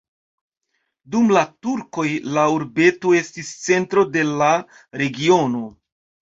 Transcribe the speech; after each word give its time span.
Dum 1.15 1.27
la 1.35 1.43
turkoj 1.67 2.05
la 2.37 2.45
urbeto 2.53 3.13
estis 3.19 3.53
centro 3.67 4.07
de 4.17 4.25
la 4.41 4.49
regiono. 5.05 5.63